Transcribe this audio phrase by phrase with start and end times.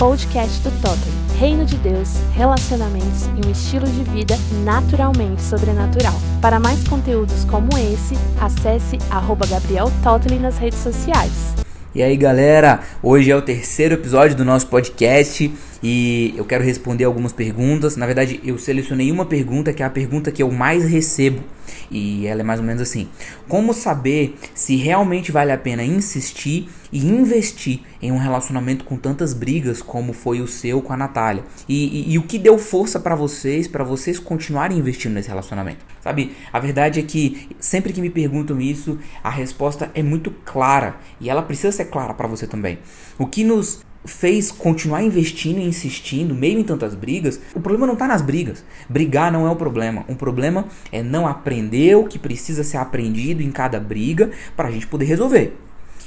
[0.00, 1.12] podcast do Totem.
[1.38, 4.34] Reino de Deus, relacionamentos e um estilo de vida
[4.64, 6.14] naturalmente sobrenatural.
[6.40, 11.54] Para mais conteúdos como esse, acesse arroba Gabriel Totley nas redes sociais.
[11.94, 15.52] E aí galera, hoje é o terceiro episódio do nosso podcast
[15.82, 17.94] e eu quero responder algumas perguntas.
[17.94, 21.42] Na verdade, eu selecionei uma pergunta que é a pergunta que eu mais recebo
[21.90, 23.08] e ela é mais ou menos assim:
[23.48, 29.32] Como saber se realmente vale a pena insistir e investir em um relacionamento com tantas
[29.32, 31.44] brigas como foi o seu com a Natália?
[31.68, 35.84] E, e, e o que deu força para vocês, para vocês continuarem investindo nesse relacionamento?
[36.00, 40.96] Sabe, a verdade é que sempre que me perguntam isso, a resposta é muito clara
[41.20, 42.78] e ela precisa ser clara para você também.
[43.18, 47.94] O que nos fez continuar investindo e insistindo, meio em tantas brigas, o problema não
[47.94, 48.64] está nas brigas.
[48.88, 50.04] Brigar não é o problema.
[50.08, 54.70] O problema é não aprender o que precisa ser aprendido em cada briga para a
[54.70, 55.56] gente poder resolver.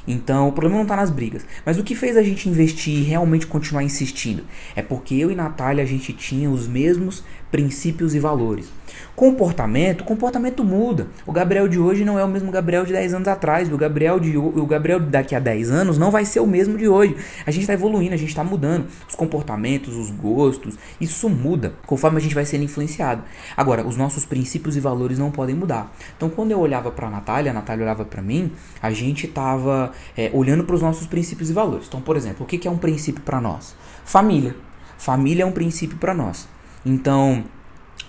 [0.06, 1.46] Então, o problema não está nas brigas.
[1.66, 4.44] Mas o que fez a gente investir e realmente continuar insistindo?
[4.76, 7.24] É porque eu e Natália a gente tinha os mesmos
[7.54, 8.68] princípios e valores.
[9.16, 11.06] Comportamento, comportamento muda.
[11.24, 13.72] O Gabriel de hoje não é o mesmo Gabriel de 10 anos atrás.
[13.72, 16.88] O Gabriel de o Gabriel daqui a 10 anos não vai ser o mesmo de
[16.88, 17.16] hoje.
[17.46, 18.88] A gente está evoluindo, a gente está mudando.
[19.08, 23.22] Os comportamentos, os gostos, isso muda conforme a gente vai sendo influenciado.
[23.56, 25.96] Agora, os nossos princípios e valores não podem mudar.
[26.18, 28.52] Então, quando eu olhava para a Natália, a Natália olhava para mim,
[28.82, 31.86] a gente estava é, olhando para os nossos princípios e valores.
[31.88, 33.76] Então, por exemplo, o que, que é um princípio para nós?
[34.04, 34.56] Família.
[34.98, 36.48] Família é um princípio para nós.
[36.86, 37.44] Então,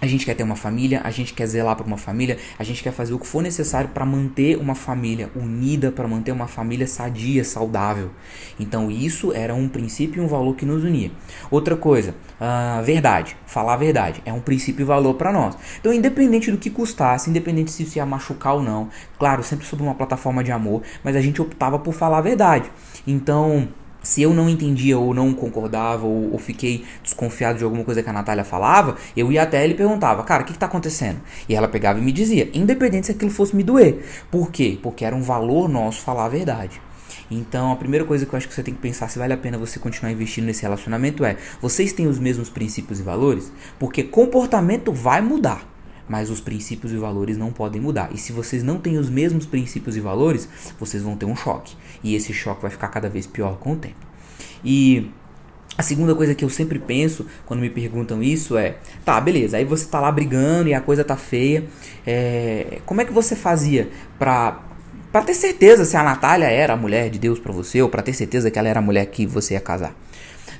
[0.01, 2.83] a gente quer ter uma família, a gente quer zelar por uma família, a gente
[2.83, 6.87] quer fazer o que for necessário para manter uma família unida, para manter uma família
[6.87, 8.11] sadia, saudável.
[8.61, 11.11] Então isso era um princípio e um valor que nos unia.
[11.51, 15.57] Outra coisa, a verdade, falar a verdade, é um princípio e valor para nós.
[15.81, 19.83] Então independente do que custasse, independente se isso ia machucar ou não, claro, sempre sob
[19.83, 22.71] uma plataforma de amor, mas a gente optava por falar a verdade.
[23.07, 23.69] Então
[24.05, 28.09] se eu não entendia ou não concordava ou, ou, fiquei desconfiado de alguma coisa que
[28.09, 31.21] a Natália falava, eu ia até ela e perguntava, cara, o que, está acontecendo?
[31.49, 34.05] E ela pegava e me dizia, independente se aquilo fosse me doer.
[34.31, 34.79] Por quê?
[34.81, 36.81] Porque era um valor nosso falar a verdade.
[37.31, 39.37] Então, a primeira coisa que eu acho que você tem que pensar se vale a
[39.37, 43.51] pena você continuar investindo nesse relacionamento é: vocês têm os mesmos princípios e valores?
[43.79, 45.74] Porque comportamento vai mudar
[46.09, 48.11] mas os princípios e valores não podem mudar.
[48.13, 50.49] E se vocês não têm os mesmos princípios e valores,
[50.79, 51.77] vocês vão ter um choque.
[52.03, 54.05] E esse choque vai ficar cada vez pior com o tempo.
[54.65, 55.11] E
[55.77, 59.65] a segunda coisa que eu sempre penso quando me perguntam isso é: tá, beleza, aí
[59.65, 61.65] você tá lá brigando e a coisa tá feia.
[62.07, 63.89] É, como é que você fazia
[64.19, 64.63] pra,
[65.11, 68.03] pra ter certeza se a Natália era a mulher de Deus para você ou pra
[68.03, 69.95] ter certeza que ela era a mulher que você ia casar?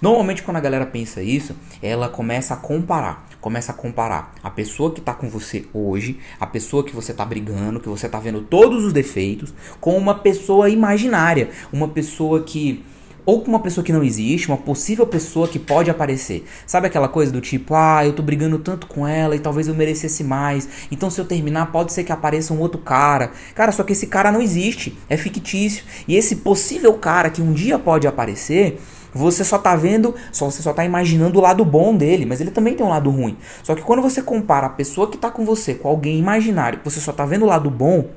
[0.05, 3.27] Normalmente quando a galera pensa isso, ela começa a comparar.
[3.41, 7.25] Começa a comparar a pessoa que está com você hoje, a pessoa que você está
[7.25, 12.85] brigando, que você está vendo todos os defeitos, com uma pessoa imaginária, uma pessoa que
[13.25, 16.45] ou com uma pessoa que não existe, uma possível pessoa que pode aparecer.
[16.67, 19.75] Sabe aquela coisa do tipo, ah, eu tô brigando tanto com ela e talvez eu
[19.75, 20.69] merecesse mais.
[20.91, 23.33] Então se eu terminar, pode ser que apareça um outro cara.
[23.55, 25.83] Cara, só que esse cara não existe, é fictício.
[26.07, 28.79] E esse possível cara que um dia pode aparecer,
[29.15, 32.51] você só tá vendo, só você só tá imaginando o lado bom dele, mas ele
[32.51, 33.37] também tem um lado ruim.
[33.63, 37.01] Só que quando você compara a pessoa que tá com você com alguém imaginário, você
[37.01, 38.11] só tá vendo o lado bom,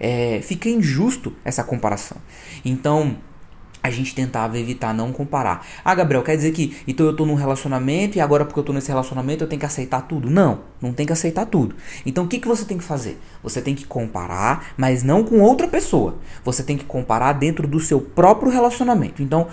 [0.00, 2.16] é, fica injusto essa comparação.
[2.64, 3.16] Então,
[3.82, 5.66] a gente tentava evitar não comparar.
[5.84, 8.72] Ah, Gabriel, quer dizer que então eu tô num relacionamento e agora porque eu tô
[8.72, 10.30] nesse relacionamento eu tenho que aceitar tudo?
[10.30, 11.74] Não, não tem que aceitar tudo.
[12.06, 13.18] Então o que, que você tem que fazer?
[13.42, 16.18] Você tem que comparar, mas não com outra pessoa.
[16.44, 19.20] Você tem que comparar dentro do seu próprio relacionamento.
[19.20, 19.48] Então,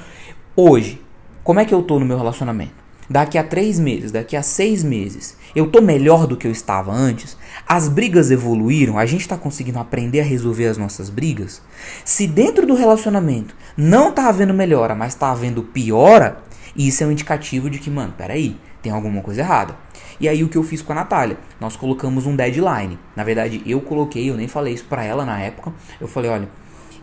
[0.62, 1.02] Hoje,
[1.42, 2.74] como é que eu tô no meu relacionamento?
[3.10, 6.92] Daqui a três meses, daqui a seis meses, eu tô melhor do que eu estava
[6.92, 7.38] antes?
[7.66, 8.98] As brigas evoluíram?
[8.98, 11.62] A gente está conseguindo aprender a resolver as nossas brigas?
[12.04, 16.40] Se dentro do relacionamento não tá havendo melhora, mas tá havendo piora,
[16.76, 19.78] isso é um indicativo de que, mano, peraí, tem alguma coisa errada.
[20.20, 21.38] E aí o que eu fiz com a Natália?
[21.58, 23.00] Nós colocamos um deadline.
[23.16, 25.72] Na verdade, eu coloquei, eu nem falei isso pra ela na época.
[26.02, 26.50] Eu falei, olha,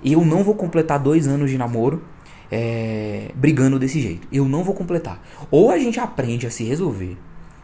[0.05, 2.03] eu não vou completar dois anos de namoro
[2.51, 4.27] é, brigando desse jeito.
[4.33, 5.23] Eu não vou completar.
[5.51, 7.17] Ou a gente aprende a se resolver,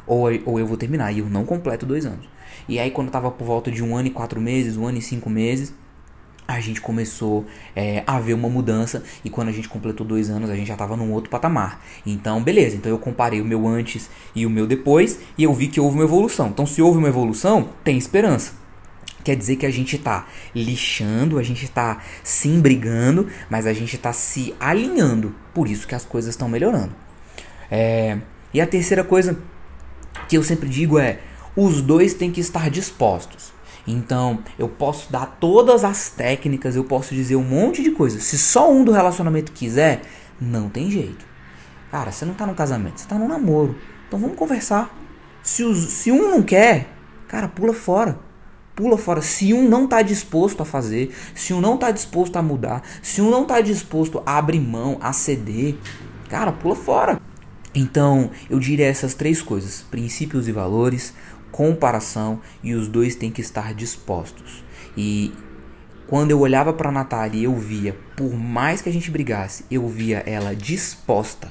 [0.07, 2.29] ou, ou eu vou terminar e eu não completo dois anos.
[2.69, 5.03] E aí, quando tava por volta de um ano e quatro meses, um ano e
[5.03, 5.75] cinco meses,
[6.47, 10.51] a gente começou é, a ver uma mudança e quando a gente completou dois anos
[10.51, 11.83] a gente já estava num outro patamar.
[12.05, 12.77] Então, beleza.
[12.77, 15.97] Então eu comparei o meu antes e o meu depois e eu vi que houve
[15.97, 16.49] uma evolução.
[16.49, 18.62] Então, se houve uma evolução, tem esperança.
[19.25, 23.97] Quer dizer que a gente está lixando, a gente está se brigando, mas a gente
[23.97, 25.35] está se alinhando.
[25.55, 26.95] Por isso que as coisas estão melhorando.
[27.71, 28.19] É,
[28.53, 29.39] e a terceira coisa
[30.29, 31.21] que eu sempre digo é:
[31.57, 33.53] os dois têm que estar dispostos.
[33.87, 38.23] Então, eu posso dar todas as técnicas, eu posso dizer um monte de coisas.
[38.23, 40.03] Se só um do relacionamento quiser,
[40.41, 41.25] não tem jeito.
[41.91, 43.77] Cara, você não tá no casamento, você tá no namoro.
[44.07, 44.97] Então vamos conversar.
[45.43, 46.89] Se, os, se um não quer,
[47.27, 48.19] cara, pula fora.
[48.75, 49.21] Pula fora.
[49.21, 53.21] Se um não tá disposto a fazer, se um não tá disposto a mudar, se
[53.21, 55.77] um não tá disposto a abrir mão, a ceder,
[56.29, 57.21] cara, pula fora.
[57.75, 61.13] Então, eu diria essas três coisas: princípios e valores,
[61.51, 64.65] comparação e os dois têm que estar dispostos.
[64.97, 65.33] E
[66.07, 70.23] quando eu olhava para Natália, eu via, por mais que a gente brigasse, eu via
[70.27, 71.51] ela disposta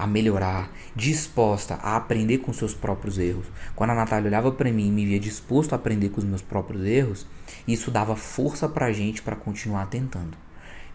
[0.00, 3.46] a melhorar, disposta a aprender com seus próprios erros.
[3.76, 6.40] Quando a Natália olhava para mim e me via disposto a aprender com os meus
[6.40, 7.26] próprios erros,
[7.68, 10.38] isso dava força pra gente para continuar tentando.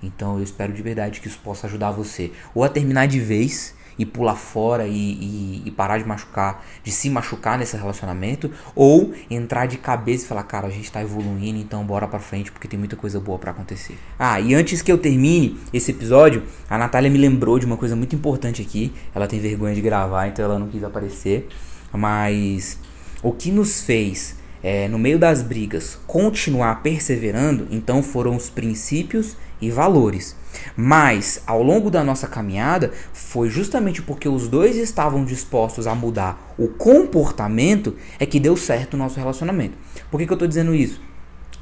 [0.02, 3.76] Então eu espero de verdade que isso possa ajudar você ou a terminar de vez
[3.98, 9.14] e pular fora e, e, e, parar de machucar, de se machucar nesse relacionamento, ou
[9.30, 12.68] entrar de cabeça e falar, cara, a gente tá evoluindo, então bora pra frente porque
[12.68, 13.98] tem muita coisa boa para acontecer.
[14.18, 17.96] Ah, e antes que eu termine esse episódio, a Natália me lembrou de uma coisa
[17.96, 18.94] muito importante aqui.
[19.14, 21.48] Ela tem vergonha de gravar, então ela não quis aparecer.
[21.92, 22.80] Mas
[23.24, 29.38] o que nos fez é, no meio das brigas, continuar perseverando, então foram os princípios
[29.62, 30.36] e valores.
[30.76, 36.56] Mas ao longo da nossa caminhada, foi justamente porque os dois estavam dispostos a mudar
[36.58, 39.78] o comportamento é que deu certo o nosso relacionamento.
[40.10, 41.00] Por que, que eu estou dizendo isso?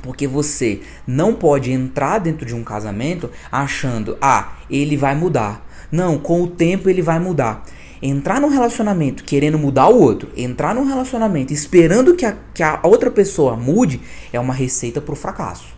[0.01, 5.67] Porque você não pode entrar dentro de um casamento achando, ah, ele vai mudar.
[5.91, 7.65] Não, com o tempo ele vai mudar
[8.03, 12.81] entrar num relacionamento querendo mudar o outro, entrar num relacionamento esperando que a, que a
[12.83, 14.01] outra pessoa mude,
[14.33, 15.73] é uma receita pro fracasso.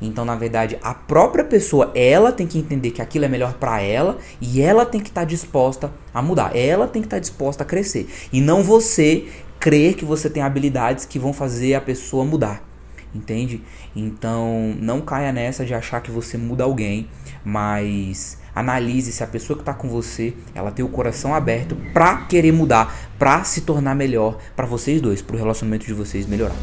[0.00, 3.80] Então, na verdade, a própria pessoa, ela tem que entender que aquilo é melhor para
[3.80, 6.54] ela e ela tem que estar tá disposta a mudar.
[6.54, 8.08] Ela tem que estar tá disposta a crescer.
[8.32, 9.26] E não você
[9.58, 12.67] crer que você tem habilidades que vão fazer a pessoa mudar.
[13.14, 13.62] Entende?
[13.96, 17.08] Então, não caia nessa de achar que você muda alguém,
[17.44, 22.22] mas Analise se a pessoa que está com você, ela tem o coração aberto para
[22.22, 26.56] querer mudar, para se tornar melhor para vocês dois, para o relacionamento de vocês melhorar.